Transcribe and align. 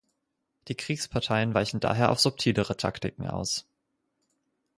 Die 0.67 0.73
Kriegsparteien 0.73 1.53
weichen 1.53 1.79
daher 1.79 2.09
auf 2.11 2.19
subtilere 2.19 2.75
Taktiken 2.75 3.27
aus. 3.27 3.67